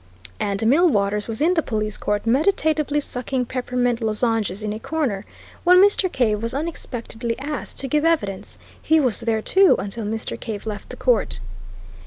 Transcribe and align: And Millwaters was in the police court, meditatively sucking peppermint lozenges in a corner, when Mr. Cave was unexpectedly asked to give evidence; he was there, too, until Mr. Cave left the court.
And 0.39 0.61
Millwaters 0.65 1.27
was 1.27 1.41
in 1.41 1.53
the 1.53 1.61
police 1.61 1.95
court, 1.95 2.25
meditatively 2.25 3.01
sucking 3.01 3.45
peppermint 3.45 4.01
lozenges 4.01 4.63
in 4.63 4.73
a 4.73 4.79
corner, 4.79 5.25
when 5.63 5.77
Mr. 5.77 6.11
Cave 6.11 6.41
was 6.41 6.55
unexpectedly 6.55 7.37
asked 7.37 7.77
to 7.81 7.87
give 7.87 8.03
evidence; 8.03 8.57
he 8.81 8.99
was 8.99 9.19
there, 9.19 9.43
too, 9.43 9.75
until 9.77 10.03
Mr. 10.05 10.39
Cave 10.39 10.65
left 10.65 10.89
the 10.89 10.97
court. 10.97 11.39